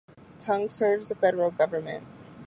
[0.39, 2.07] Tung serves the Federal Government.